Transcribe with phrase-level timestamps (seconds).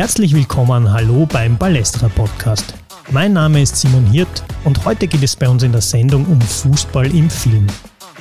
[0.00, 2.72] Herzlich willkommen, hallo beim Ballestra Podcast.
[3.10, 6.40] Mein Name ist Simon Hirt und heute geht es bei uns in der Sendung um
[6.40, 7.66] Fußball im Film.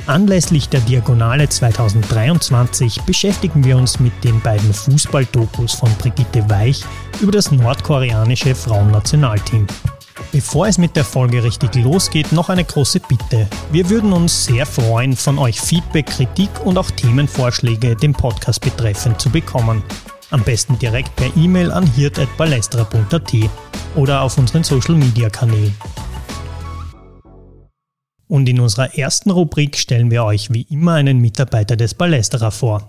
[0.06, 6.84] Anlässlich der Diagonale 2023 beschäftigen wir uns mit den beiden Fußball-Dokus von Brigitte Weich
[7.22, 9.66] über das nordkoreanische Frauennationalteam.
[10.34, 13.48] Bevor es mit der Folge richtig losgeht, noch eine große Bitte.
[13.72, 19.22] Wir würden uns sehr freuen, von euch Feedback, Kritik und auch Themenvorschläge dem Podcast betreffend
[19.22, 19.82] zu bekommen.
[20.32, 23.34] Am besten direkt per E-Mail an hirt.balestra.at
[23.96, 25.74] oder auf unseren Social Media Kanälen.
[28.28, 32.88] Und in unserer ersten Rubrik stellen wir euch wie immer einen Mitarbeiter des Ballesterer vor.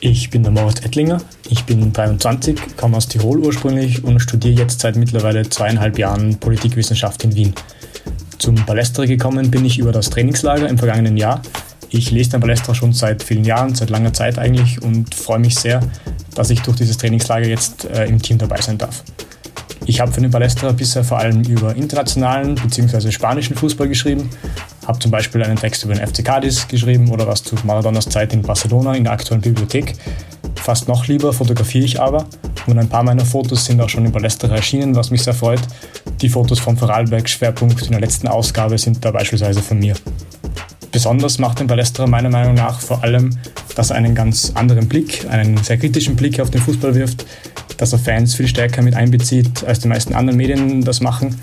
[0.00, 1.20] Ich bin der Moritz Ettlinger,
[1.50, 7.24] ich bin 23, komme aus Tirol ursprünglich und studiere jetzt seit mittlerweile zweieinhalb Jahren Politikwissenschaft
[7.24, 7.54] in Wien.
[8.38, 11.42] Zum Ballesterer gekommen bin ich über das Trainingslager im vergangenen Jahr.
[11.90, 15.54] Ich lese den Ballesterer schon seit vielen Jahren, seit langer Zeit eigentlich und freue mich
[15.54, 15.80] sehr,
[16.34, 19.02] dass ich durch dieses Trainingslager jetzt äh, im Team dabei sein darf.
[19.88, 23.12] Ich habe für den Ballesterer bisher vor allem über internationalen bzw.
[23.12, 24.28] spanischen Fußball geschrieben,
[24.86, 28.32] habe zum Beispiel einen Text über den FC Cadiz geschrieben oder was zu Maradonas Zeit
[28.32, 29.94] in Barcelona in der aktuellen Bibliothek.
[30.56, 32.26] Fast noch lieber fotografiere ich aber
[32.66, 35.60] und ein paar meiner Fotos sind auch schon im Ballesterer erschienen, was mich sehr freut.
[36.20, 39.94] Die Fotos vom Vorarlberg-Schwerpunkt in der letzten Ausgabe sind da beispielsweise von mir.
[40.92, 43.36] Besonders macht den Ballesterer meiner Meinung nach vor allem,
[43.74, 47.26] dass er einen ganz anderen Blick, einen sehr kritischen Blick auf den Fußball wirft,
[47.76, 51.38] dass er Fans viel stärker mit einbezieht, als die meisten anderen Medien das machen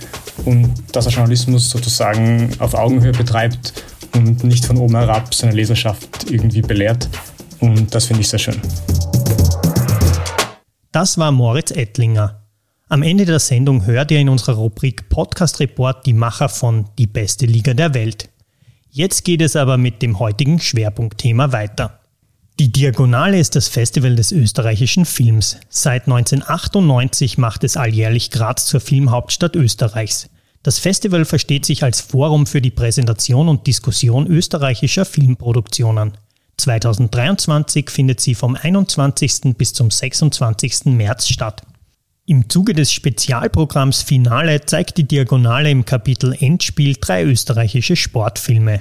[0.45, 3.73] und dass er Journalismus sozusagen auf Augenhöhe betreibt
[4.15, 7.09] und nicht von oben herab seine Leserschaft irgendwie belehrt.
[7.59, 8.59] Und das finde ich sehr schön.
[10.91, 12.43] Das war Moritz Ettlinger.
[12.89, 17.07] Am Ende der Sendung hört ihr in unserer Rubrik Podcast Report die Macher von Die
[17.07, 18.29] beste Liga der Welt.
[18.95, 21.99] Jetzt geht es aber mit dem heutigen Schwerpunktthema weiter.
[22.59, 25.57] Die Diagonale ist das Festival des österreichischen Films.
[25.67, 30.29] Seit 1998 macht es alljährlich Graz zur Filmhauptstadt Österreichs.
[30.61, 36.11] Das Festival versteht sich als Forum für die Präsentation und Diskussion österreichischer Filmproduktionen.
[36.57, 39.57] 2023 findet sie vom 21.
[39.57, 40.85] bis zum 26.
[40.85, 41.63] März statt.
[42.25, 48.79] Im Zuge des Spezialprogramms Finale zeigt die Diagonale im Kapitel Endspiel drei österreichische Sportfilme.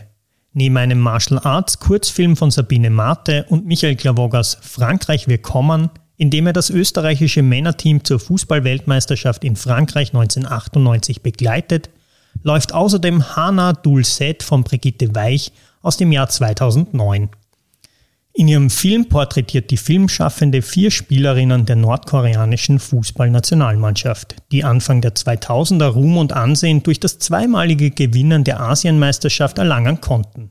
[0.53, 6.31] Neben einem Martial Arts Kurzfilm von Sabine Marte und Michael Klavogas Frankreich wir kommen, in
[6.31, 11.91] dem er das österreichische Männerteam zur Fußballweltmeisterschaft in Frankreich 1998 begleitet,
[12.45, 15.51] läuft außerdem Hana Dulcet von Brigitte Weich
[15.81, 17.31] aus dem Jahr 2009.
[18.35, 25.89] In ihrem Film porträtiert die Filmschaffende vier Spielerinnen der nordkoreanischen Fußballnationalmannschaft, die Anfang der 2000er
[25.89, 30.51] Ruhm und Ansehen durch das zweimalige Gewinnen der Asienmeisterschaft erlangen konnten.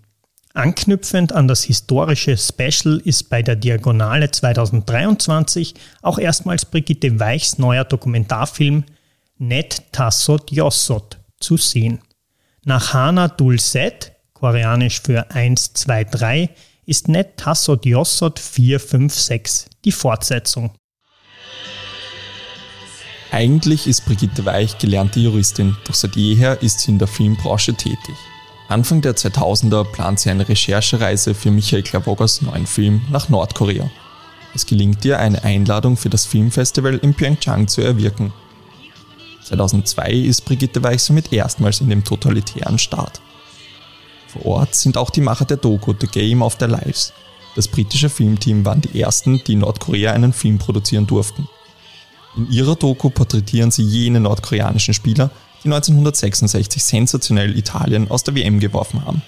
[0.53, 7.85] Anknüpfend an das historische Special ist bei der Diagonale 2023 auch erstmals Brigitte Weichs neuer
[7.85, 8.83] Dokumentarfilm
[9.39, 11.99] Net Tassot Yossot zu sehen.
[12.63, 16.49] Nach Hana Dulcet, koreanisch für 1, 2, 3,
[16.85, 17.41] ist Net
[17.83, 20.71] Yossot 456 die Fortsetzung.
[23.31, 28.15] Eigentlich ist Brigitte Weich gelernte Juristin, doch seit jeher ist sie in der Filmbranche tätig.
[28.67, 33.89] Anfang der 2000er plant sie eine Recherchereise für Michael Klavogas neuen Film nach Nordkorea.
[34.53, 38.33] Es gelingt ihr, eine Einladung für das Filmfestival in Pyeongchang zu erwirken.
[39.43, 43.21] 2002 ist Brigitte Weich somit erstmals in dem totalitären Staat.
[44.31, 47.11] Vor Ort sind auch die Macher der Doku The Game of Their Lives.
[47.55, 51.49] Das britische Filmteam waren die ersten, die in Nordkorea einen Film produzieren durften.
[52.37, 55.31] In ihrer Doku porträtieren sie jene nordkoreanischen Spieler,
[55.63, 59.21] die 1966 sensationell Italien aus der WM geworfen haben.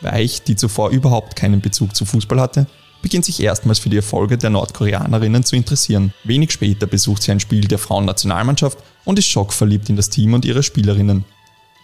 [0.00, 2.66] Weich, die zuvor überhaupt keinen Bezug zu Fußball hatte,
[3.02, 6.12] beginnt sich erstmals für die Erfolge der Nordkoreanerinnen zu interessieren.
[6.22, 10.44] Wenig später besucht sie ein Spiel der Frauennationalmannschaft und ist schockverliebt in das Team und
[10.44, 11.24] ihre Spielerinnen.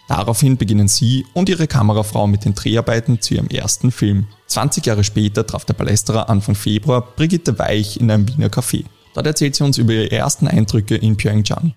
[0.07, 4.27] Daraufhin beginnen sie und ihre Kamerafrau mit den Dreharbeiten zu ihrem ersten Film.
[4.47, 8.85] 20 Jahre später traf der Palästerer Anfang Februar Brigitte Weich in einem Wiener Café.
[9.13, 11.75] Dort erzählt sie uns über ihre ersten Eindrücke in Pyeongchang.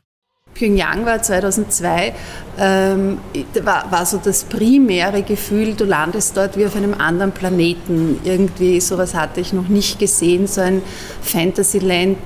[0.56, 2.14] Pyongyang war 2002,
[2.58, 3.18] ähm,
[3.62, 8.18] war, war so das primäre Gefühl, du landest dort wie auf einem anderen Planeten.
[8.24, 10.80] Irgendwie sowas hatte ich noch nicht gesehen, so ein
[11.20, 12.16] Fantasyland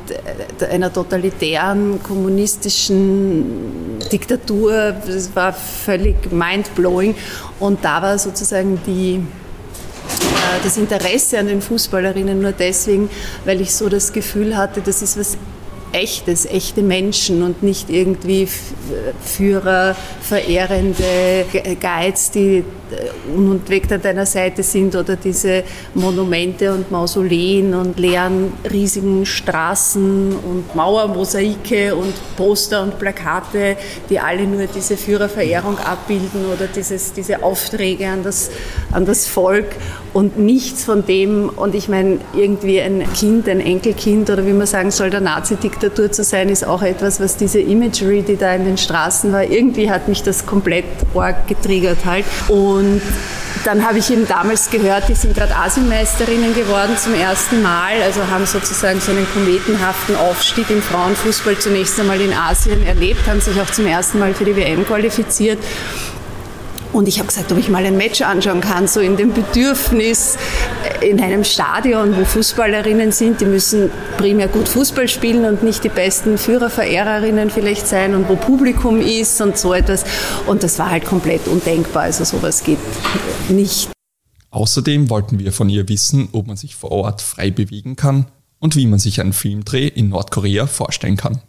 [0.61, 4.94] äh, einer totalitären kommunistischen Diktatur.
[5.06, 7.17] Das war völlig mindblowing.
[7.59, 13.11] Und da war sozusagen die äh, das Interesse an den Fußballerinnen nur deswegen,
[13.44, 15.37] weil ich so das Gefühl hatte, das ist was
[15.93, 18.49] echtes, echte Menschen und nicht irgendwie
[19.25, 21.47] Führer, verehrende
[21.81, 22.65] Guides, die
[23.35, 25.65] unentwegt an deiner Seite sind oder diese
[25.95, 33.77] Monumente und Mausoleen und leeren riesigen Straßen und Mauermosaike und Poster und Plakate,
[34.09, 38.51] die alle nur diese Führerverehrung abbilden oder dieses, diese Aufträge an das,
[38.93, 39.67] an das Volk
[40.13, 44.67] und nichts von dem, und ich meine, irgendwie ein Kind, ein Enkelkind oder wie man
[44.67, 48.65] sagen soll, der Nazi-Diktatur zu sein, ist auch etwas, was diese Imagery, die da in
[48.65, 50.85] den Straßen war, irgendwie hat mich das komplett
[51.15, 52.25] arg getriggert halt.
[52.49, 52.80] Und
[53.65, 58.27] dann habe ich eben damals gehört, die sind gerade Asienmeisterinnen geworden zum ersten Mal, also
[58.29, 63.61] haben sozusagen so einen kometenhaften Aufstieg im Frauenfußball zunächst einmal in Asien erlebt, haben sich
[63.61, 65.59] auch zum ersten Mal für die WM qualifiziert
[66.93, 70.37] und ich habe gesagt, ob ich mal ein Match anschauen kann, so in dem Bedürfnis
[71.01, 75.89] in einem Stadion, wo Fußballerinnen sind, die müssen primär gut Fußball spielen und nicht die
[75.89, 80.05] besten Führerverehrerinnen vielleicht sein und wo Publikum ist und so etwas.
[80.47, 82.03] Und das war halt komplett undenkbar.
[82.05, 82.79] Also sowas geht
[83.49, 83.91] nicht.
[84.51, 88.27] Außerdem wollten wir von ihr wissen, ob man sich vor Ort frei bewegen kann
[88.59, 91.41] und wie man sich einen Filmdreh in Nordkorea vorstellen kann.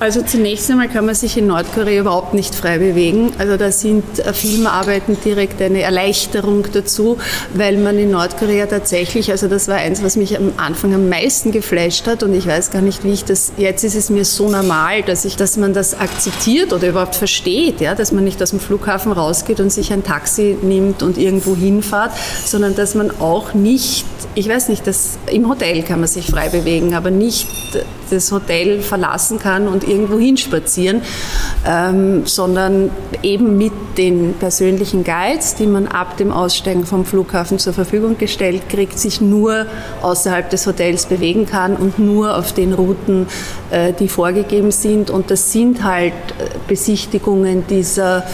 [0.00, 3.34] Also zunächst einmal kann man sich in Nordkorea überhaupt nicht frei bewegen.
[3.36, 7.18] Also da sind äh, Filmarbeiten direkt eine Erleichterung dazu,
[7.52, 11.52] weil man in Nordkorea tatsächlich, also das war eins, was mich am Anfang am meisten
[11.52, 14.48] geflasht hat und ich weiß gar nicht, wie ich das, jetzt ist es mir so
[14.48, 18.50] normal, dass ich, dass man das akzeptiert oder überhaupt versteht, ja, dass man nicht aus
[18.50, 22.12] dem Flughafen rausgeht und sich ein Taxi nimmt und irgendwo hinfahrt,
[22.46, 26.48] sondern dass man auch nicht, ich weiß nicht, dass im Hotel kann man sich frei
[26.48, 27.46] bewegen, aber nicht
[28.10, 31.02] das Hotel verlassen kann und irgendwo hinspazieren,
[31.66, 32.90] ähm, sondern
[33.22, 38.68] eben mit den persönlichen Guides, die man ab dem Aussteigen vom Flughafen zur Verfügung gestellt
[38.68, 39.66] kriegt, sich nur
[40.02, 43.26] außerhalb des Hotels bewegen kann und nur auf den Routen,
[43.70, 45.10] äh, die vorgegeben sind.
[45.10, 48.24] Und das sind halt äh, Besichtigungen dieser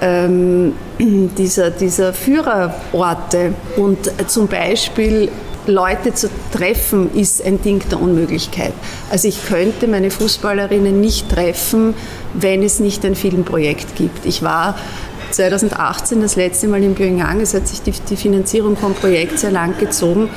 [0.00, 3.98] ähm, dieser, dieser Führerorte und
[4.28, 5.30] zum Beispiel
[5.66, 8.72] Leute zu treffen, ist ein Ding der Unmöglichkeit.
[9.10, 11.94] Also ich könnte meine Fußballerinnen nicht treffen,
[12.34, 14.26] wenn es nicht ein Filmprojekt gibt.
[14.26, 14.76] Ich war
[15.32, 17.40] 2018 das letzte Mal in Pyongyang.
[17.40, 20.30] Es hat sich die, die Finanzierung vom Projekt sehr lang gezogen.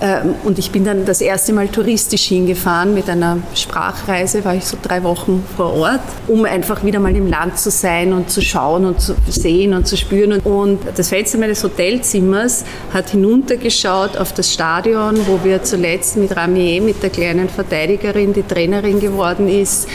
[0.00, 4.64] Ähm, und ich bin dann das erste Mal touristisch hingefahren mit einer Sprachreise, war ich
[4.64, 8.40] so drei Wochen vor Ort, um einfach wieder mal im Land zu sein und zu
[8.40, 10.40] schauen und zu sehen und zu spüren.
[10.40, 12.64] Und das Fenster meines Hotelzimmers
[12.94, 18.42] hat hinuntergeschaut auf das Stadion, wo wir zuletzt mit Ramier, mit der kleinen Verteidigerin, die
[18.42, 19.86] Trainerin geworden ist,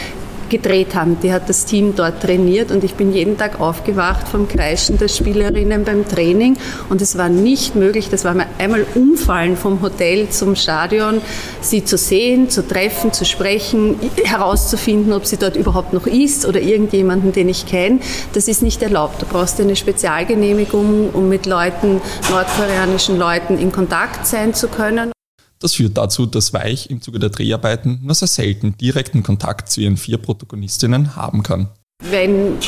[0.48, 1.18] gedreht haben.
[1.22, 5.08] Die hat das Team dort trainiert und ich bin jeden Tag aufgewacht vom Kreischen der
[5.08, 6.56] Spielerinnen beim Training
[6.88, 11.20] und es war nicht möglich, das war mir einmal umfallen vom Hotel zum Stadion,
[11.60, 16.60] sie zu sehen, zu treffen, zu sprechen, herauszufinden, ob sie dort überhaupt noch ist oder
[16.60, 18.00] irgendjemanden, den ich kenne.
[18.32, 19.22] Das ist nicht erlaubt.
[19.22, 22.00] Du brauchst eine Spezialgenehmigung, um mit Leuten,
[22.30, 25.15] nordkoreanischen Leuten in Kontakt sein zu können.
[25.58, 29.80] Das führt dazu, dass Weich im Zuge der Dreharbeiten nur sehr selten direkten Kontakt zu
[29.80, 31.68] ihren vier Protagonistinnen haben kann.
[32.10, 32.58] Wenn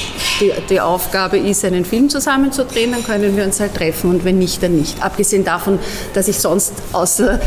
[0.41, 4.39] die, die, Aufgabe ist, einen Film zusammenzudrehen, dann können wir uns halt treffen und wenn
[4.39, 5.03] nicht, dann nicht.
[5.03, 5.79] Abgesehen davon,
[6.15, 7.39] dass ich sonst, außer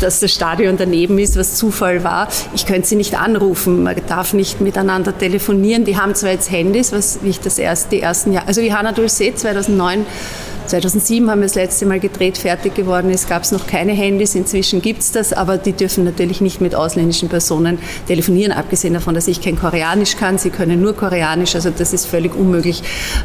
[0.00, 4.32] dass das Stadion daneben ist, was Zufall war, ich könnte sie nicht anrufen, man darf
[4.32, 5.84] nicht miteinander telefonieren.
[5.84, 9.34] Die haben zwar jetzt Handys, was ich das erste, die ersten Jahre, also Johanna Dulce
[9.34, 10.06] 2009
[10.66, 14.34] 2007 haben wir das letzte Mal gedreht, fertig geworden ist, gab es noch keine Handys.
[14.34, 19.14] Inzwischen gibt es das, aber die dürfen natürlich nicht mit ausländischen Personen telefonieren, abgesehen davon,
[19.14, 20.38] dass ich kein Koreanisch kann.
[20.38, 22.82] Sie können nur Koreanisch, also das ist völlig unmöglich,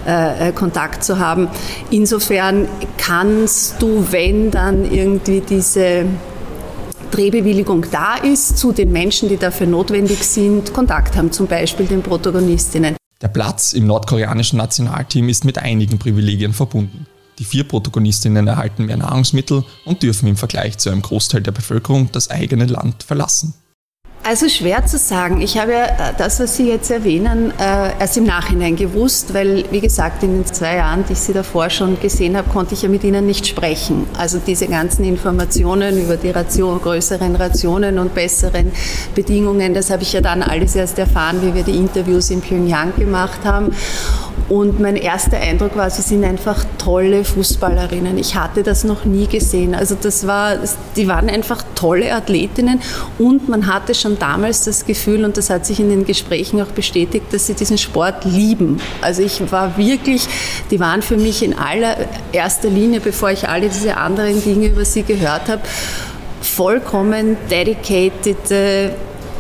[0.08, 1.48] äh, äh Kontakt zu haben.
[1.90, 2.68] Insofern
[2.98, 6.06] kannst du, wenn dann irgendwie diese
[7.12, 12.02] Drehbewilligung da ist, zu den Menschen, die dafür notwendig sind, Kontakt haben, zum Beispiel den
[12.02, 12.96] Protagonistinnen.
[13.22, 17.06] Der Platz im nordkoreanischen Nationalteam ist mit einigen Privilegien verbunden.
[17.42, 22.12] Die vier Protagonistinnen erhalten mehr Nahrungsmittel und dürfen im Vergleich zu einem Großteil der Bevölkerung
[22.12, 23.56] das eigene Land verlassen.
[24.24, 25.42] Also schwer zu sagen.
[25.42, 29.66] Ich habe ja äh, das, was Sie jetzt erwähnen, äh, erst im Nachhinein gewusst, weil,
[29.72, 32.84] wie gesagt, in den zwei Jahren, die ich Sie davor schon gesehen habe, konnte ich
[32.84, 34.06] ja mit Ihnen nicht sprechen.
[34.16, 38.72] Also diese ganzen Informationen über die Ration, größeren Rationen und besseren
[39.16, 42.94] Bedingungen, das habe ich ja dann alles erst erfahren, wie wir die Interviews in Pyongyang
[42.96, 43.74] gemacht haben.
[44.52, 48.18] Und mein erster Eindruck war, sie sind einfach tolle Fußballerinnen.
[48.18, 49.74] Ich hatte das noch nie gesehen.
[49.74, 50.58] Also das war,
[50.98, 52.82] die waren einfach tolle Athletinnen
[53.18, 56.68] und man hatte schon damals das Gefühl, und das hat sich in den Gesprächen auch
[56.68, 58.82] bestätigt, dass sie diesen Sport lieben.
[59.00, 60.28] Also ich war wirklich,
[60.70, 65.04] die waren für mich in allererster Linie, bevor ich alle diese anderen Dinge über sie
[65.04, 65.62] gehört habe,
[66.42, 68.36] vollkommen dedicated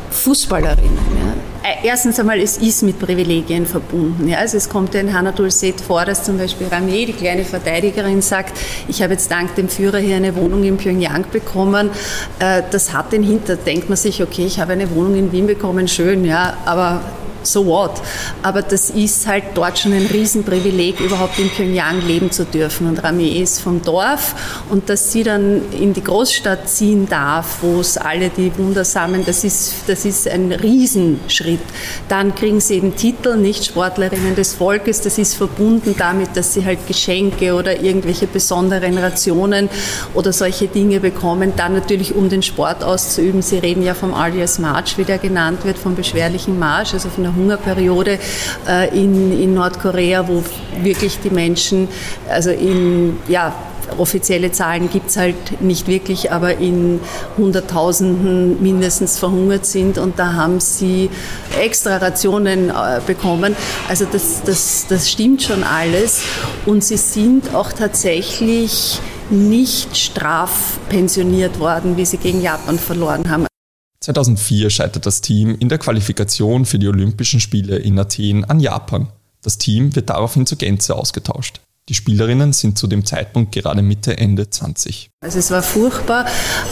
[0.09, 1.20] Fußballerinnen.
[1.63, 4.27] Äh, erstens einmal, es ist mit Privilegien verbunden.
[4.27, 4.39] Ja.
[4.39, 8.21] Also es kommt ja in Hanadul Set vor, dass zum Beispiel Ramier, die kleine Verteidigerin,
[8.21, 11.91] sagt, ich habe jetzt dank dem Führer hier eine Wohnung in Pyongyang bekommen.
[12.39, 15.45] Äh, das hat den Hinter, denkt man sich, okay, ich habe eine Wohnung in Wien
[15.45, 17.01] bekommen, schön, ja, aber
[17.43, 18.01] so what.
[18.41, 22.87] Aber das ist halt dort schon ein Riesenprivileg, überhaupt in Pyongyang leben zu dürfen.
[22.87, 27.79] Und Rami ist vom Dorf und dass sie dann in die Großstadt ziehen darf, wo
[27.79, 31.59] es alle die wundersamen, das ist, das ist ein Riesenschritt.
[32.07, 35.01] Dann kriegen sie eben Titel, nicht Sportlerinnen des Volkes.
[35.01, 39.69] Das ist verbunden damit, dass sie halt Geschenke oder irgendwelche besonderen Rationen
[40.13, 41.53] oder solche Dinge bekommen.
[41.55, 43.41] Dann natürlich, um den Sport auszuüben.
[43.41, 47.23] Sie reden ja vom Alias March, wie der genannt wird, vom beschwerlichen Marsch, also von
[47.23, 48.19] der Hungerperiode
[48.67, 50.43] äh, in, in Nordkorea, wo
[50.81, 51.87] wirklich die Menschen,
[52.29, 53.53] also in, ja,
[53.97, 56.99] offizielle Zahlen gibt es halt nicht wirklich, aber in
[57.37, 61.09] Hunderttausenden mindestens verhungert sind und da haben sie
[61.59, 63.55] extra Rationen äh, bekommen.
[63.89, 66.21] Also das, das, das stimmt schon alles
[66.65, 73.50] und sie sind auch tatsächlich nicht strafpensioniert worden, wie sie gegen Japan verloren haben.
[74.01, 79.07] 2004 scheitert das Team in der Qualifikation für die Olympischen Spiele in Athen an Japan.
[79.43, 81.61] Das Team wird daraufhin zur Gänze ausgetauscht.
[81.91, 85.09] Die Spielerinnen sind zu dem Zeitpunkt gerade Mitte, Ende 20.
[85.23, 86.25] Also es war furchtbar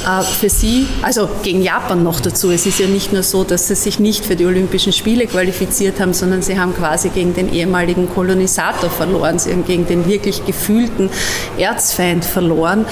[0.07, 2.51] äh, für sie, also gegen Japan noch dazu.
[2.51, 5.99] Es ist ja nicht nur so, dass sie sich nicht für die Olympischen Spiele qualifiziert
[5.99, 9.39] haben, sondern sie haben quasi gegen den ehemaligen Kolonisator verloren.
[9.39, 11.09] Sie haben gegen den wirklich gefühlten
[11.57, 12.85] Erzfeind verloren.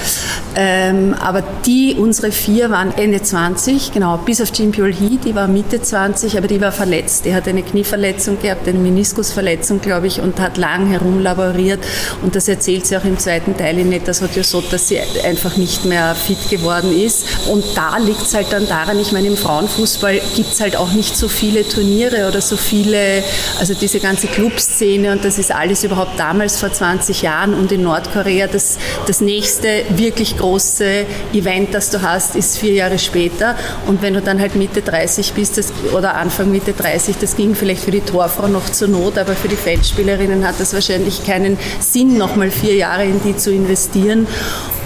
[0.54, 5.48] Ähm, aber die, unsere vier, waren Ende 20, genau, bis auf Jim Pyol-hee, die war
[5.48, 7.24] Mitte 20, aber die war verletzt.
[7.24, 11.80] Die hat eine Knieverletzung gehabt, eine Meniskusverletzung, glaube ich, und hat lang herumlaboriert.
[12.22, 15.56] Und das erzählt sie auch im zweiten Teil in Netas so, dass sie einfach einfach
[15.56, 17.24] nicht mehr fit geworden ist.
[17.48, 20.92] Und da liegt es halt dann daran, ich meine, im Frauenfußball gibt es halt auch
[20.92, 23.22] nicht so viele Turniere oder so viele,
[23.58, 27.82] also diese ganze Clubszene und das ist alles überhaupt damals vor 20 Jahren und in
[27.82, 33.56] Nordkorea das, das nächste wirklich große Event, das du hast, ist vier Jahre später.
[33.86, 37.54] Und wenn du dann halt Mitte 30 bist das, oder Anfang Mitte 30, das ging
[37.54, 41.58] vielleicht für die Torfrau noch zur Not, aber für die Feldspielerinnen hat das wahrscheinlich keinen
[41.80, 44.26] Sinn, nochmal vier Jahre in die zu investieren.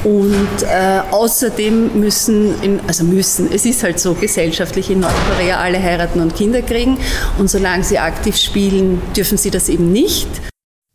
[0.04, 5.81] Und äh, außerdem müssen, in, also müssen, es ist halt so gesellschaftlich in Nordkorea alle
[5.81, 6.99] heiraten und Kinder kriegen.
[7.38, 10.26] Und solange sie aktiv spielen, dürfen sie das eben nicht.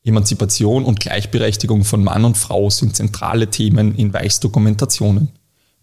[0.03, 5.29] Emanzipation und Gleichberechtigung von Mann und Frau sind zentrale Themen in Weichs Dokumentationen.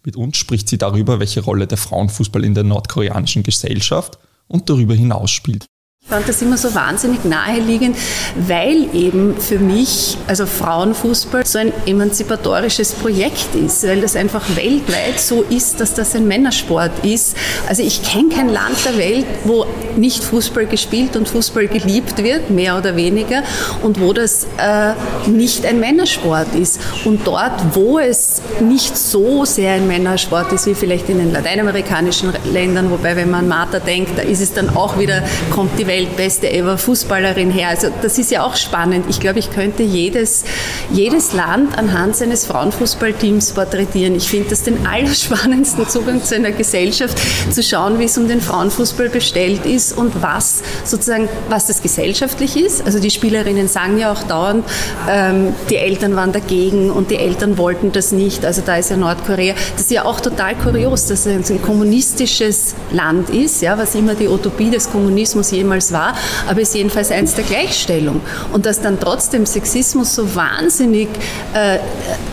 [0.03, 4.93] Mit uns spricht sie darüber, welche Rolle der Frauenfußball in der nordkoreanischen Gesellschaft und darüber
[4.93, 5.65] hinaus spielt.
[6.07, 7.97] Ich fand das immer so wahnsinnig naheliegend,
[8.35, 15.19] weil eben für mich, also Frauenfußball, so ein emanzipatorisches Projekt ist, weil das einfach weltweit
[15.19, 17.35] so ist, dass das ein Männersport ist.
[17.67, 22.51] Also ich kenne kein Land der Welt, wo nicht Fußball gespielt und Fußball geliebt wird,
[22.51, 23.41] mehr oder weniger,
[23.81, 24.93] und wo das äh,
[25.27, 26.79] nicht ein Männersport ist.
[27.03, 32.31] Und dort, wo es nicht so sehr ein Männersport ist, wie vielleicht in den lateinamerikanischen
[32.53, 35.94] Ländern, wobei wenn man Martha denkt, da ist es dann auch wieder, kommt die Welt
[35.95, 37.69] weltbeste ever Fußballerin her.
[37.69, 39.05] Also das ist ja auch spannend.
[39.07, 40.43] Ich glaube, ich könnte jedes,
[40.91, 44.15] jedes Land anhand seines Frauenfußballteams porträtieren.
[44.15, 47.17] Ich finde das den allerspannendsten Zugang zu einer Gesellschaft,
[47.49, 52.57] zu schauen, wie es um den Frauenfußball bestellt ist und was sozusagen, was das gesellschaftlich
[52.57, 52.85] ist.
[52.85, 54.65] Also die Spielerinnen sagen ja auch dauernd,
[55.09, 58.43] ähm, die Eltern waren dagegen und die Eltern wollten das nicht.
[58.43, 59.55] Also da ist ja Nordkorea.
[59.73, 64.15] Das ist ja auch total kurios, dass es ein kommunistisches Land ist, ja, was immer
[64.15, 66.15] die Utopie des Kommunismus jemals es war,
[66.47, 68.21] aber ist jedenfalls eins der Gleichstellung.
[68.51, 71.09] Und dass dann trotzdem Sexismus so wahnsinnig
[71.53, 71.79] äh,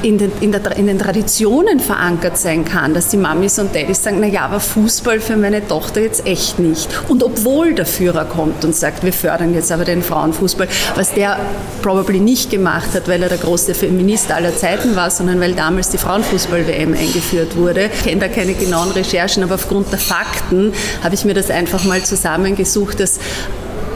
[0.06, 4.02] in, den, in, der, in, den, Traditionen verankert sein kann, dass die Mamis und Daddys
[4.02, 6.88] sagen, naja, aber Fußball für meine Tochter jetzt echt nicht.
[7.09, 11.38] Und obwohl der Führer kommt und sagt, wir fördern jetzt aber den Frauenfußball, was der
[11.82, 15.90] probably nicht gemacht hat, weil er der große Feminist aller Zeiten war, sondern weil damals
[15.90, 17.90] die Frauenfußball-WM eingeführt wurde.
[17.94, 21.85] Ich kenne da keine genauen Recherchen, aber aufgrund der Fakten habe ich mir das einfach
[21.85, 23.18] mal zusammengesucht, dass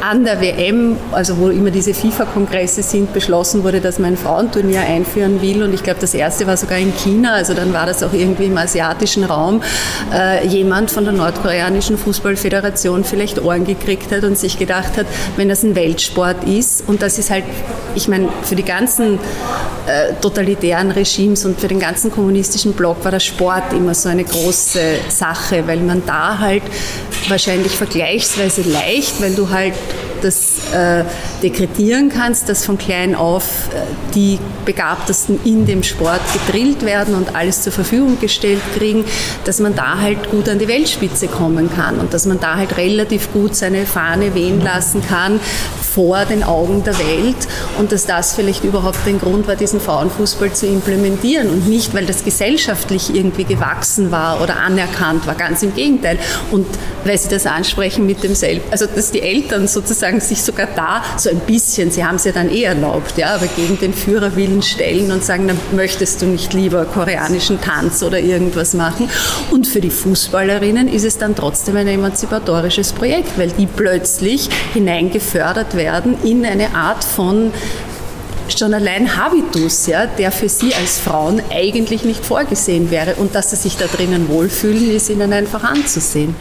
[0.02, 4.80] an der WM, also wo immer diese FIFA-Kongresse sind, beschlossen wurde, dass man ein Frauenturnier
[4.80, 5.62] einführen will.
[5.62, 8.46] Und ich glaube, das erste war sogar in China, also dann war das auch irgendwie
[8.46, 9.62] im asiatischen Raum,
[10.12, 15.48] äh, jemand von der nordkoreanischen Fußballföderation vielleicht Ohren gekriegt hat und sich gedacht hat, wenn
[15.48, 17.44] das ein Weltsport ist, und das ist halt,
[17.94, 19.18] ich meine, für die ganzen
[19.86, 24.24] äh, totalitären Regimes und für den ganzen kommunistischen Block war der Sport immer so eine
[24.24, 26.62] große Sache, weil man da halt
[27.30, 29.74] wahrscheinlich vergleichsweise leicht, weil du halt
[30.22, 31.04] das äh,
[31.42, 33.80] dekretieren kannst, dass von klein auf äh,
[34.14, 39.04] die Begabtesten in dem Sport gedrillt werden und alles zur Verfügung gestellt kriegen,
[39.44, 42.76] dass man da halt gut an die Weltspitze kommen kann und dass man da halt
[42.76, 45.40] relativ gut seine Fahne wehen lassen kann
[45.96, 50.52] vor den Augen der Welt und dass das vielleicht überhaupt ein Grund war, diesen Frauenfußball
[50.52, 55.74] zu implementieren und nicht, weil das gesellschaftlich irgendwie gewachsen war oder anerkannt war, ganz im
[55.74, 56.18] Gegenteil.
[56.50, 56.66] Und
[57.04, 61.02] weil Sie das ansprechen mit dem Selb, also dass die Eltern sozusagen sich sogar da
[61.16, 64.62] so ein bisschen, sie haben es ja dann eh erlaubt, ja, aber gegen den Führerwillen
[64.62, 69.08] stellen und sagen, dann möchtest du nicht lieber koreanischen Tanz oder irgendwas machen.
[69.50, 75.74] Und für die Fußballerinnen ist es dann trotzdem ein emanzipatorisches Projekt, weil die plötzlich hineingefördert
[75.74, 77.52] werden in eine Art von
[78.48, 83.16] schon allein Habitus, ja, der für sie als Frauen eigentlich nicht vorgesehen wäre.
[83.16, 86.34] Und dass sie sich da drinnen wohlfühlen, ist ihnen einfach anzusehen.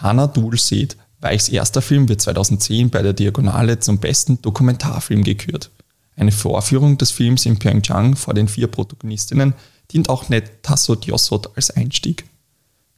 [0.00, 5.70] Hannah Dulcet, Weichs erster Film wird 2010 bei der Diagonale zum besten Dokumentarfilm gekürt.
[6.16, 9.54] Eine Vorführung des Films in Pyeongchang vor den vier Protagonistinnen
[9.90, 12.24] dient auch Net Tassot Yossot als Einstieg.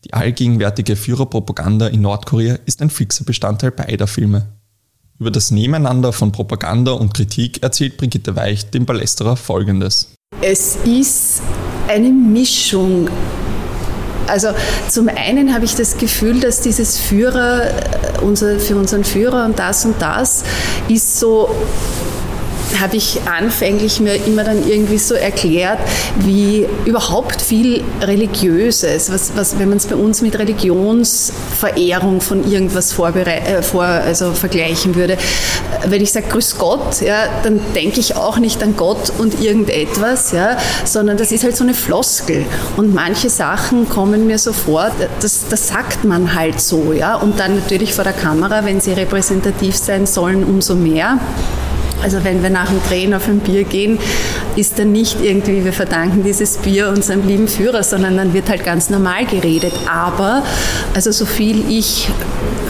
[0.05, 4.49] Die allgegenwärtige Führerpropaganda in Nordkorea ist ein fixer Bestandteil beider Filme.
[5.19, 10.13] Über das Nebeneinander von Propaganda und Kritik erzählt Brigitte Weich dem Ballesterer Folgendes.
[10.43, 11.43] Es ist
[11.89, 13.09] eine Mischung.
[14.27, 14.49] Also
[14.89, 19.59] zum einen habe ich das Gefühl, dass dieses Führer, äh, unser, für unseren Führer und
[19.59, 20.45] das und das
[20.89, 21.49] ist so
[22.81, 25.79] habe ich anfänglich mir immer dann irgendwie so erklärt,
[26.21, 32.99] wie überhaupt viel Religiöses, was, was wenn man es bei uns mit Religionsverehrung von irgendwas
[32.99, 35.17] äh, vor, also vergleichen würde.
[35.87, 40.33] Wenn ich sage Grüß Gott, ja, dann denke ich auch nicht an Gott und irgendetwas,
[40.33, 42.45] ja, sondern das ist halt so eine Floskel.
[42.77, 47.15] Und manche Sachen kommen mir so vor, das, das sagt man halt so, ja.
[47.17, 51.19] Und dann natürlich vor der Kamera, wenn sie repräsentativ sein sollen, umso mehr.
[52.03, 53.99] Also wenn wir nach dem Drehen auf ein Bier gehen,
[54.55, 58.65] ist dann nicht irgendwie, wir verdanken dieses Bier unserem lieben Führer, sondern dann wird halt
[58.65, 59.73] ganz normal geredet.
[59.91, 60.43] Aber,
[60.95, 62.09] also so viel ich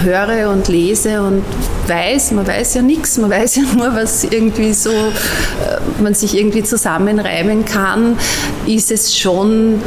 [0.02, 1.42] höre und lese und
[1.86, 6.36] weiß, man weiß ja nichts, man weiß ja nur, was irgendwie so, äh, man sich
[6.36, 8.16] irgendwie zusammenreimen kann,
[8.66, 9.80] ist es schon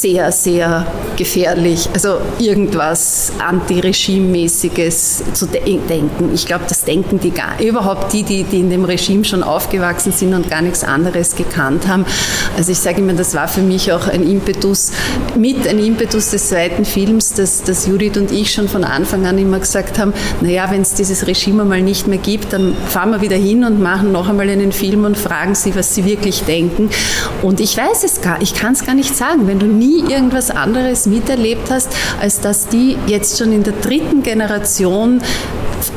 [0.00, 1.88] sehr, sehr gefährlich.
[1.92, 6.32] Also irgendwas Anti-Regime-mäßiges zu denken.
[6.34, 10.12] Ich glaube, das denken die gar, überhaupt die, die, die in dem Regime schon aufgewachsen
[10.12, 12.04] sind und gar nichts anderes gekannt haben.
[12.56, 14.92] Also ich sage immer, das war für mich auch ein Impetus,
[15.36, 19.38] mit ein Impetus des zweiten Films, dass, dass Judith und ich schon von Anfang an
[19.38, 23.20] immer gesagt haben, naja, wenn es dieses Regime mal nicht mehr gibt, dann fahren wir
[23.20, 26.90] wieder hin und machen noch einmal einen Film und fragen sie, was sie wirklich denken.
[27.42, 29.46] Und ich weiß es gar, ich kann es gar nicht sagen.
[29.46, 31.88] Wenn du nie irgendwas anderes miterlebt hast,
[32.20, 35.20] als dass die jetzt schon in der dritten Generation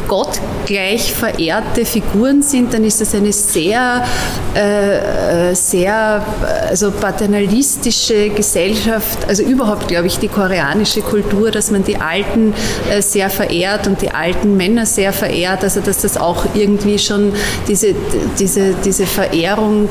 [0.07, 4.05] Gott gleich verehrte Figuren sind, dann ist das eine sehr,
[4.53, 6.25] äh, sehr
[6.69, 12.53] also paternalistische Gesellschaft, also überhaupt, glaube ich, die koreanische Kultur, dass man die Alten
[12.89, 17.33] äh, sehr verehrt und die alten Männer sehr verehrt, also dass das auch irgendwie schon
[17.67, 17.93] diese,
[18.39, 19.89] diese, diese Verehrung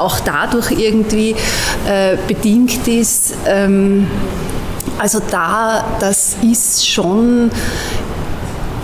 [0.00, 1.34] auch dadurch irgendwie
[1.86, 3.34] äh, bedingt ist.
[3.46, 4.06] Ähm,
[4.98, 7.50] also da, das ist schon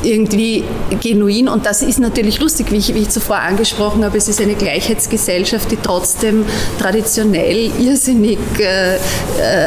[0.07, 0.65] irgendwie
[1.03, 4.41] genuin und das ist natürlich lustig, wie ich, wie ich zuvor angesprochen habe, es ist
[4.41, 6.45] eine Gleichheitsgesellschaft, die trotzdem
[6.79, 8.99] traditionell irrsinnig, äh, äh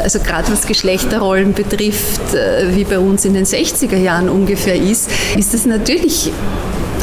[0.03, 5.09] also gerade was Geschlechterrollen betrifft, äh, wie bei uns in den 60er Jahren ungefähr ist,
[5.37, 6.31] ist das natürlich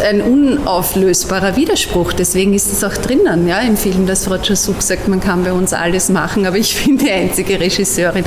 [0.00, 2.12] ein unauflösbarer Widerspruch.
[2.12, 5.52] Deswegen ist es auch drinnen ja, im Film, dass Frau Chasuk sagt, man kann bei
[5.52, 8.24] uns alles machen, aber ich bin die einzige Regisseurin.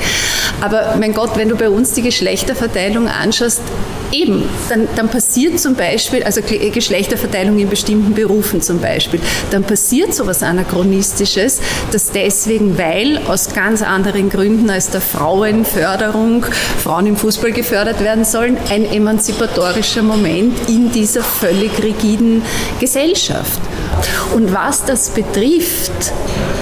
[0.62, 3.62] Aber mein Gott, wenn du bei uns die Geschlechterverteilung anschaust,
[4.12, 9.20] eben, dann, dann passiert zum Beispiel, also Geschlechterverteilung in bestimmten Berufen zum Beispiel,
[9.52, 11.60] dann passiert so etwas Anachronistisches,
[11.92, 16.46] dass deswegen, weil aus ganz anderen Gründen als der Frauenförderung
[16.84, 22.42] Frauen im Fußball gefördert werden sollen, ein emanzipatorischer Moment in dieser völlig völlig rigiden
[22.80, 23.60] Gesellschaft.
[24.34, 25.92] Und was das betrifft,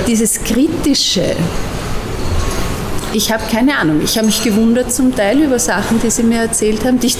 [0.07, 1.35] dieses Kritische,
[3.13, 4.01] ich habe keine Ahnung.
[4.03, 7.17] Ich habe mich gewundert zum Teil über Sachen, die Sie mir erzählt haben, die ich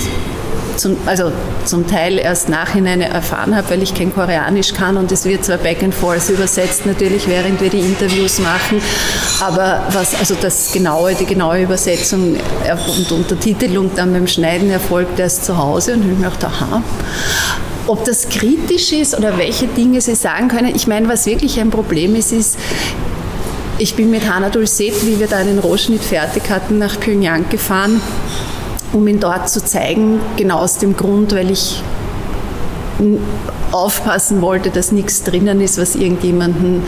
[0.77, 1.31] zum, also
[1.65, 5.57] zum Teil erst nachhinein erfahren habe, weil ich kein Koreanisch kann und es wird zwar
[5.57, 8.81] back and forth übersetzt natürlich, während wir die Interviews machen,
[9.41, 12.37] aber was, also das genaue, die genaue Übersetzung
[12.97, 16.83] und Untertitelung dann beim Schneiden erfolgt erst zu Hause und ich mir gedacht, aha.
[17.87, 21.69] Ob das kritisch ist oder welche Dinge Sie sagen können, ich meine, was wirklich ein
[21.69, 22.57] Problem ist, ist,
[23.77, 28.01] ich bin mit Hannah Dulcet, wie wir da einen Rohschnitt fertig hatten, nach Pyongyang gefahren,
[28.91, 31.81] um ihn dort zu zeigen, genau aus dem Grund, weil ich
[33.71, 36.81] aufpassen wollte, dass nichts drinnen ist, was irgendjemanden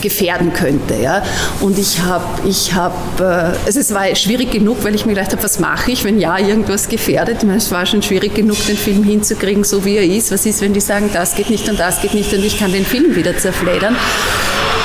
[0.00, 0.96] gefährden könnte.
[0.96, 1.22] Ja.
[1.60, 5.32] Und ich habe, ich hab, äh, also es war schwierig genug, weil ich mir gedacht
[5.32, 7.38] habe, was mache ich, wenn ja irgendwas gefährdet.
[7.38, 10.30] Ich meine, es war schon schwierig genug, den Film hinzukriegen, so wie er ist.
[10.30, 12.72] Was ist, wenn die sagen, das geht nicht und das geht nicht und ich kann
[12.72, 13.96] den Film wieder zerfledern.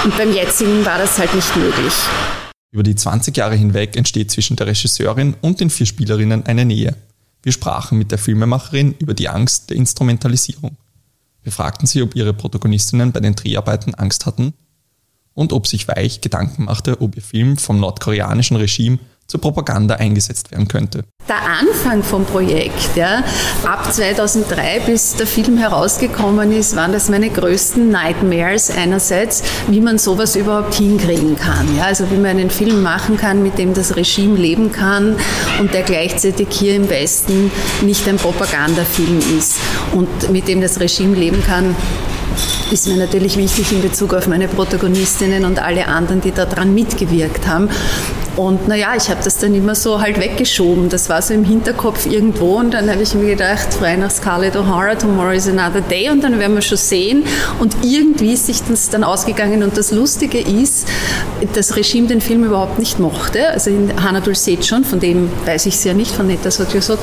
[0.03, 1.93] Und beim jetzigen war das halt nicht möglich.
[2.71, 6.95] Über die 20 Jahre hinweg entsteht zwischen der Regisseurin und den vier Spielerinnen eine Nähe.
[7.43, 10.77] Wir sprachen mit der Filmemacherin über die Angst der Instrumentalisierung.
[11.43, 14.53] Wir fragten sie, ob ihre Protagonistinnen bei den Dreharbeiten Angst hatten
[15.33, 20.51] und ob sich Weich Gedanken machte, ob ihr Film vom nordkoreanischen Regime zur Propaganda eingesetzt
[20.51, 21.05] werden könnte.
[21.27, 23.23] Der Anfang vom Projekt, ja,
[23.63, 29.97] ab 2003 bis der Film herausgekommen ist, waren das meine größten Nightmares einerseits, wie man
[29.97, 31.75] sowas überhaupt hinkriegen kann.
[31.77, 35.15] Ja, also wie man einen Film machen kann, mit dem das Regime leben kann
[35.59, 37.49] und der gleichzeitig hier im Westen
[37.81, 39.55] nicht ein Propagandafilm ist
[39.93, 41.75] und mit dem das Regime leben kann,
[42.73, 47.47] ist mir natürlich wichtig in Bezug auf meine Protagonistinnen und alle anderen, die daran mitgewirkt
[47.47, 47.69] haben.
[48.35, 50.89] Und naja, ich habe das dann immer so halt weggeschoben.
[50.89, 54.55] Das war so im Hinterkopf irgendwo und dann habe ich mir gedacht, frei nach Scarlett
[54.55, 57.23] O'Hara, tomorrow is another day und dann werden wir schon sehen.
[57.59, 60.87] Und irgendwie ist sich das dann ausgegangen und das Lustige ist,
[61.53, 63.49] das Regime den Film überhaupt nicht mochte.
[63.49, 66.99] Also in Hanadul schon, von dem weiß ich es ja nicht, von Netta Sotyosot.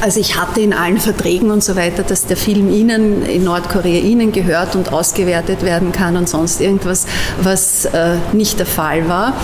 [0.00, 4.00] Also ich hatte in allen Verträgen und so weiter, dass der Film ihnen, in Nordkorea
[4.00, 7.06] ihnen gehört und ausgewertet werden kann und sonst irgendwas,
[7.42, 9.34] was äh, nicht der Fall war.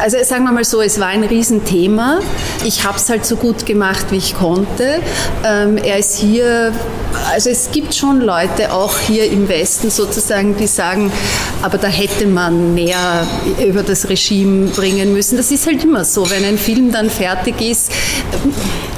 [0.00, 2.20] Also sagen wir mal so, es war ein Riesenthema.
[2.64, 5.00] Ich habe es halt so gut gemacht, wie ich konnte.
[5.44, 6.72] Ähm, er ist hier,
[7.32, 11.12] also es gibt schon Leute auch hier im Westen sozusagen, die sagen,
[11.62, 13.26] aber da hätte man mehr
[13.64, 15.36] über das Regime bringen müssen.
[15.36, 17.90] Das ist halt immer so, wenn ein Film dann fertig ist.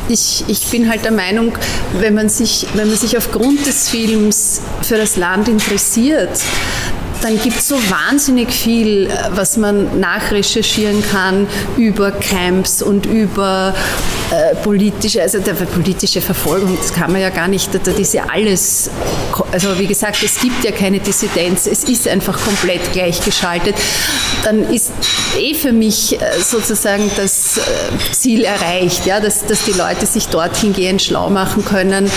[0.09, 1.57] Ich, ich bin halt der Meinung,
[1.99, 6.40] wenn man, sich, wenn man sich aufgrund des Films für das Land interessiert,
[7.23, 13.75] dann gibt es so wahnsinnig viel, äh, was man nachrecherchieren kann über Camps und über
[14.31, 18.25] äh, politische, also der politische Verfolgung, das kann man ja gar nicht, das ist ja
[18.33, 18.91] alles,
[19.53, 23.75] also wie gesagt, es gibt ja keine Dissidenz, es ist einfach komplett gleichgeschaltet.
[24.45, 24.92] Dann ist
[25.38, 27.61] eh für mich äh, sozusagen das äh,
[28.12, 32.11] Ziel erreicht, ja, dass, dass die Leute sich dorthin gehen, schlau machen können,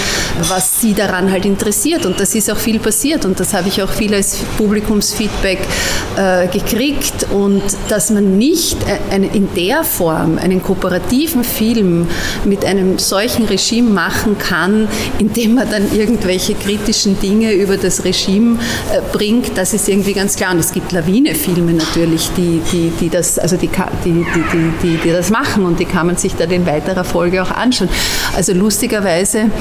[0.49, 2.05] was sie daran halt interessiert.
[2.05, 5.59] Und das ist auch viel passiert und das habe ich auch viel als Publikumsfeedback
[6.17, 7.27] äh, gekriegt.
[7.31, 8.77] Und dass man nicht
[9.11, 12.07] eine, in der Form einen kooperativen Film
[12.43, 14.87] mit einem solchen Regime machen kann,
[15.19, 18.57] indem man dann irgendwelche kritischen Dinge über das Regime
[18.91, 20.51] äh, bringt, das ist irgendwie ganz klar.
[20.51, 23.69] Und es gibt Lawine-Filme natürlich, die, die, die das, also die,
[24.03, 24.25] die,
[24.81, 27.89] die, die das machen und die kann man sich dann in weiterer Folge auch anschauen.
[28.35, 29.51] Also lustigerweise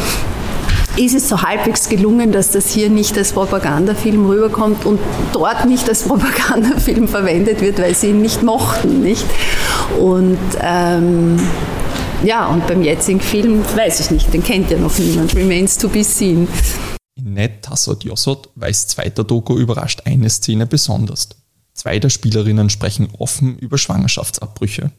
[0.97, 5.01] ist es so halbwegs gelungen, dass das hier nicht als Propagandafilm rüberkommt und
[5.33, 9.27] dort nicht als Propagandafilm verwendet wird, weil sie ihn nicht mochten, nicht?
[9.99, 11.37] Und ähm,
[12.23, 15.35] ja, und beim jetzigen Film weiß ich nicht, den kennt ja noch niemand.
[15.35, 16.47] Remains to be seen.
[17.25, 21.31] In Ned Tassot Yossot weiß zweiter Doku überrascht eine Szene besonders.
[21.73, 24.93] Zwei der Spielerinnen sprechen offen über Schwangerschaftsabbrüche.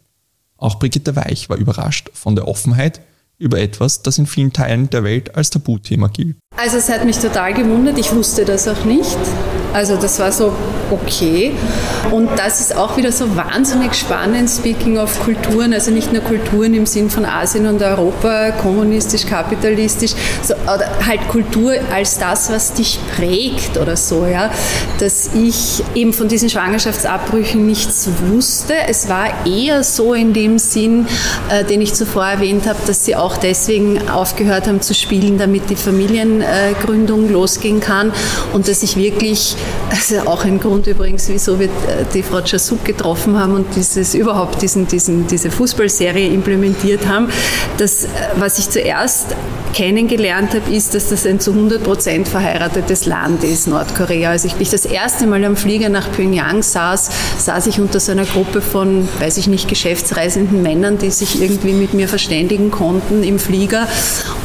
[0.58, 3.02] Auch Brigitte Weich war überrascht von der Offenheit
[3.38, 6.38] über etwas, das in vielen Teilen der Welt als Tabuthema gilt.
[6.58, 9.18] Also es hat mich total gewundert, ich wusste das auch nicht.
[9.74, 10.54] Also das war so
[10.90, 11.52] okay.
[12.12, 16.74] Und das ist auch wieder so wahnsinnig spannend, speaking of Kulturen, also nicht nur Kulturen
[16.74, 20.14] im Sinn von Asien und Europa, kommunistisch, kapitalistisch,
[20.44, 24.50] so, oder halt Kultur als das, was dich prägt oder so, ja.
[25.00, 28.76] Dass ich eben von diesen Schwangerschaftsabbrüchen nichts wusste.
[28.88, 31.06] Es war eher so in dem Sinn,
[31.50, 35.70] äh, den ich zuvor erwähnt habe, dass sie auch deswegen aufgehört haben zu spielen, damit
[35.70, 35.76] die
[36.46, 38.12] Familiengründung losgehen kann
[38.54, 39.56] und dass ich wirklich
[39.90, 44.14] also auch ein Grund übrigens, wieso wir äh, die Frau Chassuk getroffen haben und dieses
[44.14, 47.30] überhaupt diesen, diesen, diese Fußballserie implementiert haben.
[47.78, 49.36] Das, äh, was ich zuerst
[49.74, 54.32] kennengelernt habe, ist, dass das ein zu 100 Prozent verheiratetes Land ist, Nordkorea.
[54.32, 58.24] Als ich das erste Mal am Flieger nach Pyongyang saß, saß ich unter so einer
[58.24, 63.38] Gruppe von, weiß ich nicht, geschäftsreisenden Männern, die sich irgendwie mit mir verständigen konnten im
[63.38, 63.88] Flieger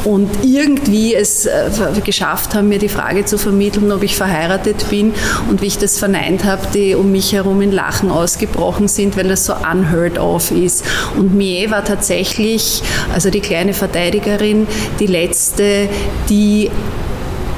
[0.03, 5.13] und irgendwie es äh, geschafft haben, mir die Frage zu vermitteln, ob ich verheiratet bin
[5.49, 9.27] und wie ich das verneint habe, die um mich herum in Lachen ausgebrochen sind, weil
[9.27, 10.85] das so unheard of ist.
[11.17, 12.81] Und Mie war tatsächlich,
[13.13, 14.67] also die kleine Verteidigerin,
[14.99, 15.89] die letzte,
[16.29, 16.71] die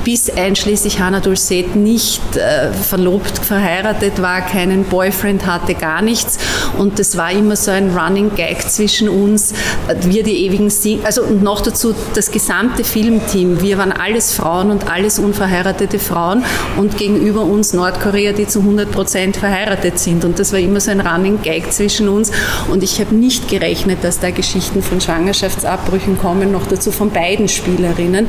[0.03, 6.37] bis einschließlich Hannah Dulcet nicht äh, verlobt, verheiratet war, keinen Boyfriend hatte, gar nichts.
[6.77, 9.53] Und das war immer so ein Running Gag zwischen uns.
[10.01, 13.61] Wir die ewigen Sing also und noch dazu das gesamte Filmteam.
[13.61, 16.43] Wir waren alles Frauen und alles unverheiratete Frauen
[16.77, 20.25] und gegenüber uns Nordkorea, die zu 100 Prozent verheiratet sind.
[20.25, 22.31] Und das war immer so ein Running Gag zwischen uns.
[22.69, 27.47] Und ich habe nicht gerechnet, dass da Geschichten von Schwangerschaftsabbrüchen kommen, noch dazu von beiden
[27.47, 28.27] Spielerinnen.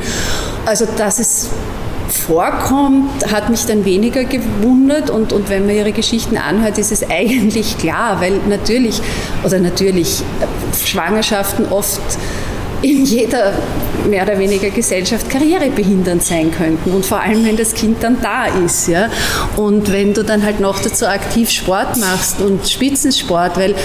[0.65, 1.49] Also dass es
[2.15, 7.09] vorkommt, hat mich dann weniger gewundert und, und wenn man ihre Geschichten anhört, ist es
[7.09, 9.01] eigentlich klar, weil natürlich,
[9.43, 10.23] oder natürlich,
[10.83, 12.01] Schwangerschaften oft
[12.81, 13.53] in jeder
[14.07, 18.45] mehr oder weniger Gesellschaft karrierebehindernd sein könnten und vor allem, wenn das Kind dann da
[18.45, 18.87] ist.
[18.87, 19.09] Ja?
[19.55, 23.75] Und wenn du dann halt noch dazu aktiv Sport machst und Spitzensport, weil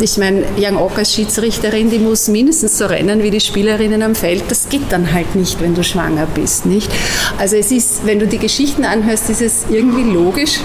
[0.00, 4.44] ich meine, Jan Ockers Schiedsrichterin, die muss mindestens so rennen wie die Spielerinnen am Feld,
[4.48, 6.90] das geht dann halt nicht, wenn du schwanger bist, nicht?
[7.38, 10.60] Also es ist, wenn du die Geschichten anhörst, ist es irgendwie logisch,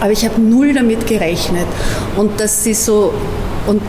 [0.00, 1.66] aber ich habe null damit gerechnet
[2.16, 3.14] und dass sie so
[3.66, 3.80] und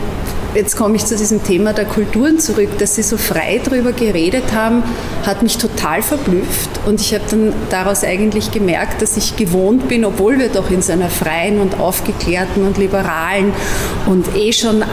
[0.55, 4.53] jetzt komme ich zu diesem Thema der Kulturen zurück, dass Sie so frei darüber geredet
[4.53, 4.83] haben,
[5.25, 6.69] hat mich total verblüfft.
[6.85, 10.81] Und ich habe dann daraus eigentlich gemerkt, dass ich gewohnt bin, obwohl wir doch in
[10.81, 13.53] so einer freien und aufgeklärten und liberalen
[14.05, 14.83] und eh schon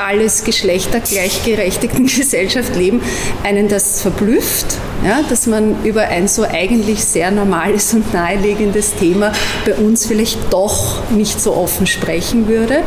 [0.00, 3.02] alles geschlechtergleichgerechtigten Gesellschaft leben,
[3.42, 9.32] einen das verblüfft, ja, dass man über ein so eigentlich sehr normales und naheliegendes Thema
[9.64, 12.82] bei uns vielleicht doch nicht so offen sprechen würde.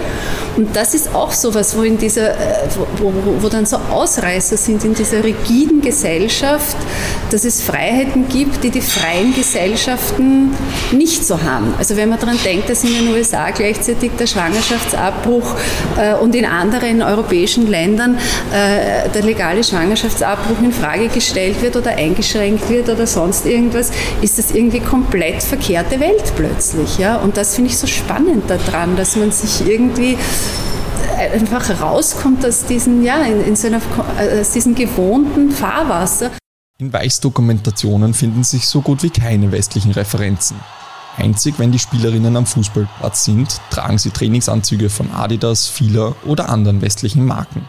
[0.55, 3.77] Und das ist auch so was, wo, in dieser, äh, wo, wo, wo dann so
[3.77, 6.77] Ausreißer sind in dieser rigiden Gesellschaft,
[7.31, 10.55] dass es Freiheiten gibt, die die freien Gesellschaften
[10.91, 11.73] nicht so haben.
[11.79, 15.55] Also wenn man daran denkt, dass in den USA gleichzeitig der Schwangerschaftsabbruch
[15.97, 18.17] äh, und in anderen europäischen Ländern
[18.53, 23.91] äh, der legale Schwangerschaftsabbruch in Frage gestellt wird oder eingeschränkt wird oder sonst irgendwas,
[24.21, 26.99] ist das irgendwie komplett verkehrte Welt plötzlich.
[26.99, 27.17] Ja?
[27.17, 30.17] Und das finde ich so spannend daran, dass man sich irgendwie
[31.15, 33.81] einfach rauskommt aus diesen, ja, in, in so einer,
[34.39, 36.31] aus diesem gewohnten Fahrwasser.
[36.77, 40.57] In Weichs-Dokumentationen finden sich so gut wie keine westlichen Referenzen.
[41.17, 46.81] Einzig wenn die Spielerinnen am Fußballplatz sind, tragen sie Trainingsanzüge von Adidas, Fila oder anderen
[46.81, 47.65] westlichen Marken.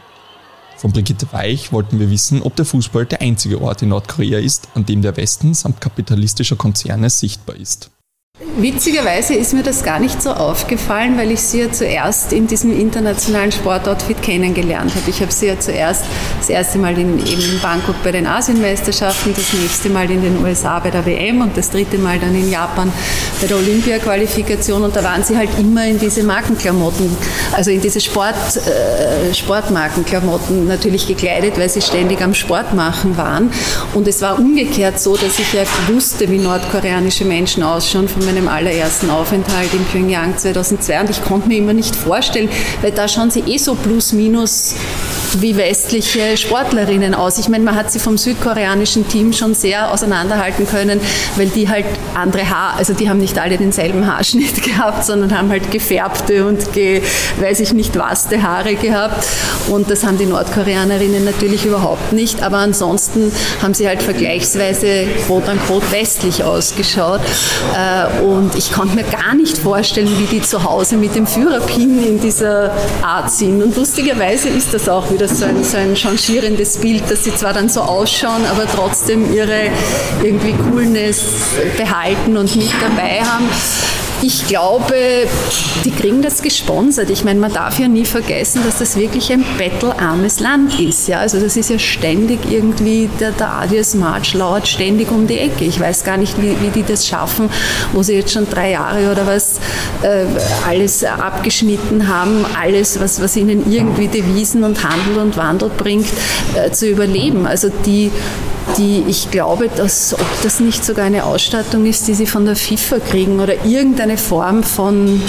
[0.77, 4.69] Von Brigitte Weich wollten wir wissen, ob der Fußball der einzige Ort in Nordkorea ist,
[4.75, 7.91] an dem der Westen samt kapitalistischer Konzerne sichtbar ist.
[8.59, 12.73] Witzigerweise ist mir das gar nicht so aufgefallen, weil ich sie ja zuerst in diesem
[12.73, 15.11] internationalen Sportoutfit kennengelernt habe.
[15.11, 16.05] Ich habe sie ja zuerst
[16.39, 20.79] das erste Mal in, in Bangkok bei den Asienmeisterschaften, das nächste Mal in den USA
[20.79, 22.91] bei der WM und das dritte Mal dann in Japan
[23.43, 27.15] bei der Olympia-Qualifikation und da waren sie halt immer in diese Markenklamotten,
[27.53, 33.51] also in diese Sport, äh, Sportmarkenklamotten natürlich gekleidet, weil sie ständig am Sport machen waren.
[33.93, 38.46] Und es war umgekehrt so, dass ich ja wusste, wie nordkoreanische Menschen ausschauen von meinem
[38.49, 42.49] allerersten Aufenthalt in Pyongyang 2002 und ich konnte mir immer nicht vorstellen,
[42.83, 44.75] weil da schauen sie eh so plus minus
[45.41, 47.39] wie westliche Sportlerinnen aus.
[47.39, 51.01] Ich meine, man hat sie vom südkoreanischen Team schon sehr auseinanderhalten können,
[51.37, 55.51] weil die halt andere Haar, also die haben nicht alle denselben Haarschnitt gehabt, sondern haben
[55.51, 57.03] halt gefärbte und ge,
[57.41, 59.27] weiß ich nicht waste Haare gehabt.
[59.69, 62.43] Und das haben die Nordkoreanerinnen natürlich überhaupt nicht.
[62.43, 67.21] Aber ansonsten haben sie halt vergleichsweise quote unquote westlich ausgeschaut.
[67.75, 72.05] Äh, und ich konnte mir gar nicht vorstellen, wie die zu Hause mit dem Führerpin
[72.05, 73.63] in dieser Art sind.
[73.63, 77.55] Und lustigerweise ist das auch wieder so ein, so ein changierendes Bild, dass sie zwar
[77.55, 79.71] dann so ausschauen, aber trotzdem ihre
[80.23, 81.23] irgendwie Coolness
[81.79, 83.49] behalten und mit dabei haben.
[84.23, 84.95] Ich glaube,
[85.85, 87.11] die kriegen das gesponsert.
[87.11, 91.09] Ich meine, man darf ja nie vergessen, dass das wirklich ein bettelarmes Land ist.
[91.09, 91.19] Ja?
[91.19, 95.65] Also das ist ja ständig irgendwie, der, der Adios March lauert ständig um die Ecke.
[95.65, 97.51] Ich weiß gar nicht, wie, wie die das schaffen,
[97.93, 99.61] wo sie jetzt schon drei Jahre oder was
[100.03, 100.25] äh,
[100.67, 106.09] alles abgeschnitten haben, alles, was, was ihnen irgendwie Devisen und Handel und Wandel bringt,
[106.55, 107.47] äh, zu überleben.
[107.47, 108.11] Also die
[108.79, 112.57] die ich glaube, dass ob das nicht sogar eine Ausstattung ist, die sie von der
[112.57, 113.65] FIFA kriegen oder
[114.07, 115.21] irgendeine Form von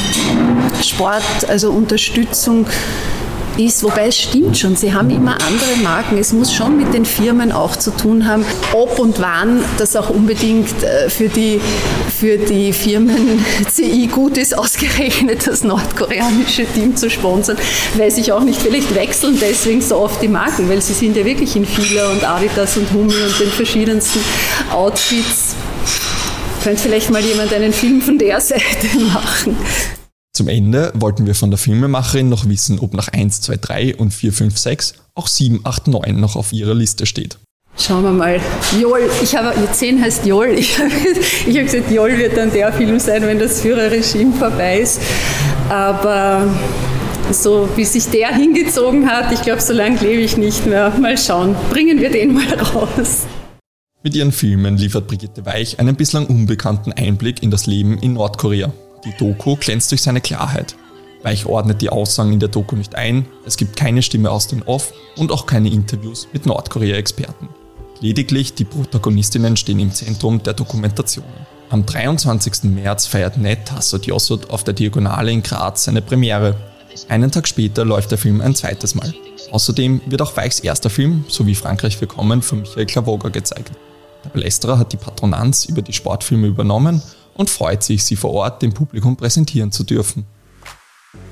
[0.84, 2.68] Sport, also Unterstützung
[3.58, 6.20] ist, wobei es stimmt schon, sie haben immer andere Marken.
[6.20, 10.12] Es muss schon mit den Firmen auch zu tun haben, ob und wann das auch
[10.12, 11.60] unbedingt äh, für die,
[12.20, 17.58] für die Firmen CI gut ist, ausgerechnet das nordkoreanische Team zu sponsern,
[17.96, 18.62] weiß ich auch nicht.
[18.62, 22.24] Vielleicht wechseln deswegen so oft die Marken, weil sie sind ja wirklich in Fila und
[22.24, 24.20] Adidas und Hummel und den verschiedensten
[24.72, 25.56] Outfits.
[26.67, 29.56] Könnte vielleicht mal jemand einen Film von der Seite machen.
[30.34, 34.13] Zum Ende wollten wir von der Filmemacherin noch wissen, ob nach 1, 2, 3 und
[34.13, 37.38] 4, 5, 6 auch 7, 8, 9 noch auf ihrer Liste steht.
[37.77, 38.41] Schauen wir mal.
[38.82, 40.47] Jol, ich habe, 10 heißt Jol.
[40.60, 40.91] Ich habe,
[41.47, 44.99] ich habe gesagt, Jol wird dann der Film sein, wenn das Führerregime vorbei ist.
[45.69, 46.53] Aber
[47.32, 50.89] so wie sich der hingezogen hat, ich glaube, so lange lebe ich nicht mehr.
[50.99, 51.56] Mal schauen.
[51.69, 53.25] Bringen wir den mal raus.
[54.08, 58.72] Mit ihren Filmen liefert Brigitte Weich einen bislang unbekannten Einblick in das Leben in Nordkorea.
[59.04, 60.78] Die Doku glänzt durch seine Klarheit.
[61.24, 64.63] Weich ordnet die Aussagen in der Doku nicht ein, es gibt keine Stimme aus den
[64.63, 67.50] Off und auch keine Interviews mit Nordkorea-Experten.
[68.00, 71.26] Lediglich die Protagonistinnen stehen im Zentrum der Dokumentation.
[71.70, 72.63] Am 23.
[72.63, 74.10] März feiert Ned Tassot
[74.50, 76.56] auf der Diagonale in Graz seine Premiere.
[77.10, 79.13] Einen Tag später läuft der Film ein zweites Mal.
[79.52, 83.72] Außerdem wird auch Weichs erster Film, sowie Frankreich willkommen, von Michael Klavoger gezeigt.
[84.28, 87.02] Der Palästerer hat die Patronanz über die Sportfilme übernommen
[87.36, 90.26] und freut sich, sie vor Ort dem Publikum präsentieren zu dürfen.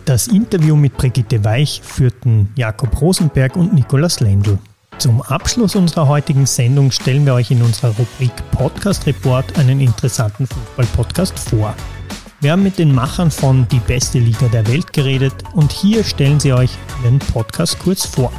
[0.06, 4.60] Das Interview mit Brigitte Weich führten Jakob Rosenberg und Nikolaus Lendl.
[4.98, 10.48] Zum Abschluss unserer heutigen Sendung stellen wir euch in unserer Rubrik Podcast Report einen interessanten
[10.48, 11.76] Fußball-Podcast vor.
[12.40, 16.40] Wir haben mit den Machern von Die beste Liga der Welt geredet und hier stellen
[16.40, 16.72] sie euch
[17.04, 18.32] ihren Podcast kurz vor.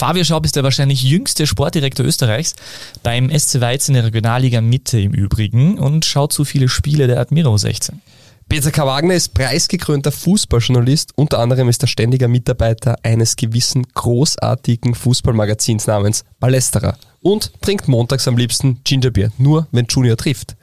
[0.00, 2.54] Fabio Schaub ist der wahrscheinlich jüngste Sportdirektor Österreichs,
[3.02, 7.20] beim SC Weiz in der Regionalliga Mitte im Übrigen und schaut zu viele Spiele der
[7.20, 8.00] Admiro 16.
[8.48, 8.86] Peter K.
[8.86, 16.24] Wagner ist preisgekrönter Fußballjournalist, unter anderem ist er ständiger Mitarbeiter eines gewissen großartigen Fußballmagazins namens
[16.38, 20.56] Ballesterer und trinkt montags am liebsten Gingerbeer, nur wenn Junior trifft.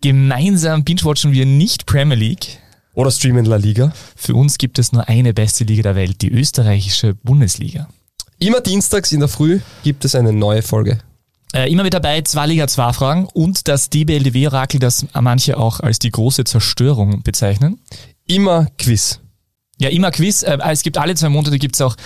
[0.00, 2.58] Gemeinsam binge-watchen wir nicht Premier League.
[2.94, 3.92] Oder streamen La Liga.
[4.16, 7.88] Für uns gibt es nur eine beste Liga der Welt, die österreichische Bundesliga.
[8.38, 10.98] Immer dienstags in der Früh gibt es eine neue Folge.
[11.54, 15.98] Äh, immer mit dabei zwei Liga 2 Fragen und das DBLDW-Orakel, das manche auch als
[15.98, 17.80] die große Zerstörung bezeichnen.
[18.26, 19.20] Immer Quiz.
[19.78, 20.42] Ja, immer Quiz.
[20.42, 21.96] Äh, es gibt alle zwei Monate gibt es auch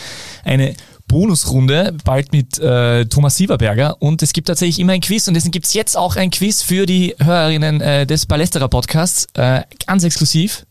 [0.44, 0.74] eine
[1.08, 4.00] Bonusrunde, bald mit äh, Thomas Sieverberger.
[4.00, 6.62] Und es gibt tatsächlich immer ein Quiz und deswegen gibt es jetzt auch ein Quiz
[6.62, 9.26] für die Hörerinnen äh, des Ballesterer Podcasts.
[9.34, 10.64] Äh, ganz exklusiv.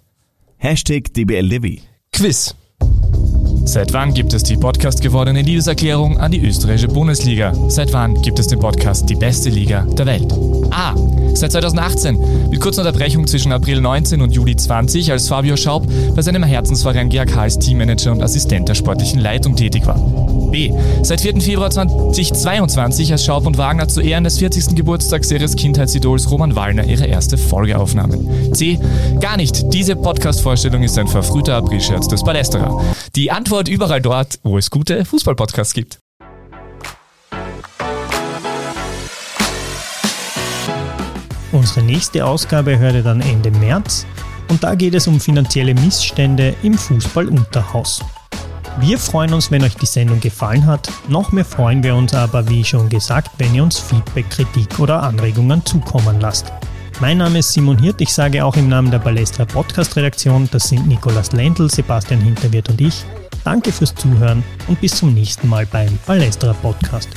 [0.56, 1.80] Hashtag DBLDW.
[2.14, 2.56] Quiz.
[3.66, 7.54] Seit wann gibt es die Podcast gewordene Liebeserklärung an die österreichische Bundesliga?
[7.68, 10.34] Seit wann gibt es den Podcast Die beste Liga der Welt?
[10.72, 10.96] A.
[11.36, 16.22] Seit 2018, mit kurzer Unterbrechung zwischen April 19 und Juli 20, als Fabio Schaub bei
[16.22, 20.00] seinem Herzensverein GAK als Teammanager und Assistent der sportlichen Leitung tätig war.
[20.52, 20.74] B.
[21.04, 21.40] Seit 4.
[21.42, 24.76] Februar 2022, als Schaub und Wagner zu Ehren des 40.
[24.76, 28.28] Geburtstags ihres Kindheitsidols Roman Wallner ihre erste Folge aufnahmen.
[28.54, 28.80] C.
[29.20, 29.72] Gar nicht.
[29.74, 32.84] Diese Podcast-Vorstellung ist ein verfrühter Aprilscherz des Palästerer.
[33.16, 36.00] Die Antwort überall dort, wo es gute Fußballpodcasts gibt.
[41.52, 44.06] Unsere nächste Ausgabe hört ihr dann Ende März
[44.50, 48.02] und da geht es um finanzielle Missstände im Fußballunterhaus.
[48.80, 50.90] Wir freuen uns, wenn euch die Sendung gefallen hat.
[51.08, 55.04] Noch mehr freuen wir uns aber, wie schon gesagt, wenn ihr uns Feedback, Kritik oder
[55.04, 56.52] Anregungen zukommen lasst.
[57.02, 60.70] Mein Name ist Simon Hirt, ich sage auch im Namen der Balestra Podcast Redaktion, das
[60.70, 63.06] sind Nikolas Lendl, Sebastian Hinterwirt und ich.
[63.50, 67.10] Danke fürs Zuhören und bis zum nächsten Mal beim Balestra Podcast.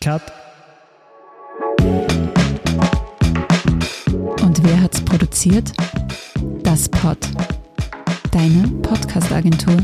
[0.00, 0.22] Cut.
[4.40, 5.72] Und wer hat's produziert?
[6.62, 7.18] Das Pod.
[8.30, 9.78] Deine Podcast-Agentur.